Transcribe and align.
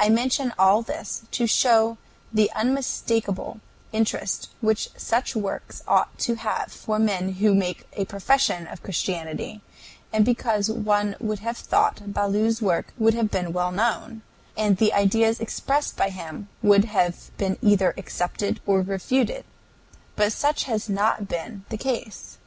I 0.00 0.08
mention 0.08 0.52
all 0.58 0.82
this 0.82 1.22
to 1.30 1.46
show 1.46 1.96
the 2.32 2.50
unmistakable 2.56 3.60
interest 3.92 4.48
which 4.60 4.90
such 4.98 5.36
works 5.36 5.84
ought 5.86 6.18
to 6.26 6.34
have 6.34 6.72
for 6.72 6.98
men 6.98 7.34
who 7.34 7.54
make 7.54 7.86
a 7.92 8.04
profession 8.04 8.66
of 8.66 8.82
Christianity, 8.82 9.60
and 10.12 10.24
because 10.24 10.68
one 10.72 11.14
would 11.20 11.38
have 11.38 11.56
thought 11.56 12.12
Ballou's 12.12 12.60
work 12.60 12.92
would 12.98 13.14
have 13.14 13.30
been 13.30 13.52
well 13.52 13.70
known, 13.70 14.22
and 14.56 14.76
the 14.76 14.92
ideas 14.92 15.38
expressed 15.38 15.96
by 15.96 16.08
him 16.10 16.48
would 16.62 16.92
lave 16.92 17.30
been 17.38 17.56
either 17.62 17.94
accepted 17.96 18.58
or 18.66 18.80
refuted; 18.80 19.44
but 20.16 20.32
such 20.32 20.64
has 20.64 20.88
not 20.88 21.28
been 21.28 21.64
the 21.68 21.78
case. 21.78 22.38